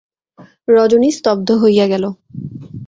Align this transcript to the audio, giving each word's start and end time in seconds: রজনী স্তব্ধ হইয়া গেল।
রজনী 0.67 1.09
স্তব্ধ 1.17 1.47
হইয়া 1.61 1.85
গেল। 1.87 2.03